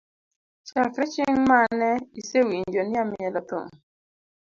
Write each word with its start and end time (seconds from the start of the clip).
Chakre 0.67 1.05
ching 1.13 1.37
mane 1.49 1.89
isewinjo 2.21 2.81
ni 2.85 2.95
amielo 3.01 3.39
thum? 3.49 3.65